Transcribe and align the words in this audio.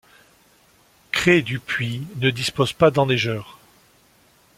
Cret 1.11 1.43
du 1.43 1.59
Puy 1.59 2.07
ne 2.19 2.31
dispose 2.31 2.73
pas 2.73 2.89
d'enneigeurs. 2.89 3.59